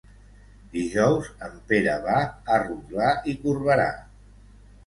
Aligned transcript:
Dijous 0.77 1.27
en 1.49 1.59
Pere 1.73 1.97
va 2.07 2.17
a 2.57 2.57
Rotglà 2.65 3.13
i 3.33 3.37
Corberà. 3.45 3.89